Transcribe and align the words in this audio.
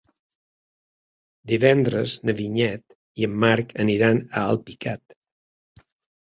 Divendres 1.51 2.15
na 2.29 2.35
Vinyet 2.39 2.97
i 3.23 3.29
en 3.29 3.37
Marc 3.45 3.77
aniran 3.85 4.23
a 4.41 4.45
Alpicat. 4.55 5.17